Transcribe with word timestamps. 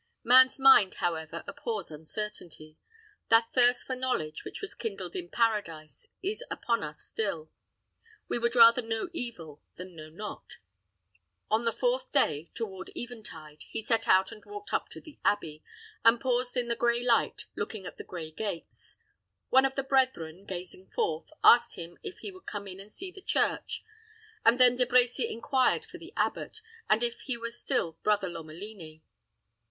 Man's 0.23 0.57
mind, 0.57 0.95
however, 0.95 1.43
abhors 1.47 1.91
uncertainty. 1.91 2.75
That 3.29 3.53
thirst 3.53 3.85
for 3.85 3.95
knowledge 3.95 4.43
which 4.43 4.59
was 4.59 4.73
kindled 4.73 5.15
in 5.15 5.29
Paradise 5.29 6.07
is 6.23 6.43
upon 6.49 6.81
us 6.81 6.99
still. 7.03 7.51
We 8.27 8.39
would 8.39 8.55
rather 8.55 8.81
know 8.81 9.11
evil 9.13 9.61
than 9.75 9.95
know 9.95 10.09
not. 10.09 10.57
On 11.51 11.65
the 11.65 11.71
fourth 11.71 12.11
day, 12.11 12.49
toward 12.55 12.89
eventide, 12.97 13.61
he 13.67 13.83
set 13.83 14.07
out 14.07 14.31
and 14.31 14.43
walked 14.43 14.73
up 14.73 14.89
to 14.89 14.99
the 15.01 15.19
abbey, 15.23 15.63
and 16.03 16.19
paused 16.19 16.57
in 16.57 16.67
the 16.67 16.75
gray 16.75 17.03
light, 17.03 17.45
looking 17.55 17.85
at 17.85 17.97
the 17.97 18.03
gray 18.03 18.31
gates. 18.31 18.97
One 19.49 19.65
of 19.65 19.75
the 19.75 19.83
brethren, 19.83 20.45
gazing 20.45 20.87
forth, 20.89 21.29
asked 21.43 21.75
him 21.75 21.99
if 22.01 22.17
he 22.21 22.31
would 22.31 22.47
come 22.47 22.67
in 22.67 22.79
and 22.79 22.91
see 22.91 23.11
the 23.11 23.21
church, 23.21 23.85
and 24.43 24.59
then 24.59 24.77
De 24.77 24.87
Brecy 24.87 25.29
inquired 25.29 25.85
for 25.85 25.99
the 25.99 26.11
abbot, 26.17 26.63
and 26.89 27.03
if 27.03 27.21
he 27.21 27.37
were 27.37 27.51
still 27.51 27.99
brother 28.01 28.27
Lomelini. 28.29 29.03